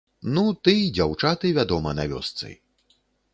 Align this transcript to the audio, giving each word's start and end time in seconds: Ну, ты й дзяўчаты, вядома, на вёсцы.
Ну, 0.35 0.43
ты 0.67 0.73
й 0.83 0.87
дзяўчаты, 0.95 1.51
вядома, 1.59 1.93
на 2.01 2.07
вёсцы. 2.15 2.51